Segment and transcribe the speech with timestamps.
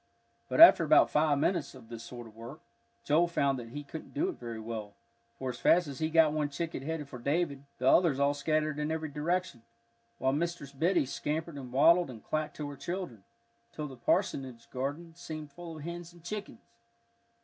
[0.49, 2.61] But after about five minutes of this sort of work,
[3.03, 4.95] Joel found that he couldn't do it very well,
[5.37, 8.79] for as fast as he got one chicken headed for David, the others all scattered
[8.79, 9.61] in every direction,
[10.17, 13.23] while Mistress Biddy scampered and waddled and clacked to her children,
[13.73, 16.63] till the parsonage garden seemed full of hens and chickens.